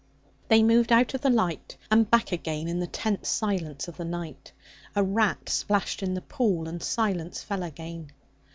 They 0.47 0.63
moved 0.63 0.91
out 0.91 1.13
of 1.13 1.21
the 1.21 1.29
light 1.29 1.77
and 1.91 2.09
back 2.09 2.31
again 2.31 2.67
in 2.67 2.79
the 2.79 2.87
tense 2.87 3.29
silence 3.29 3.87
of 3.87 3.97
the 3.97 4.03
night. 4.03 4.51
A 4.95 5.03
rat 5.03 5.47
splashed 5.47 6.01
in 6.01 6.15
the 6.15 6.21
pool, 6.21 6.67
and 6.67 6.81
silence 6.81 7.43
fell 7.43 7.61
again. 7.61 8.11